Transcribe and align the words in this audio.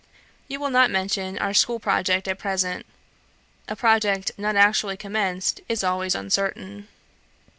You 0.47 0.59
will 0.59 0.71
not 0.71 0.89
mention 0.89 1.37
our 1.37 1.53
school 1.53 1.79
project 1.79 2.27
at 2.27 2.39
present. 2.39 2.87
A 3.67 3.75
project 3.75 4.31
not 4.35 4.55
actually 4.55 4.97
commenced 4.97 5.61
is 5.69 5.83
always 5.83 6.15
uncertain. 6.15 6.87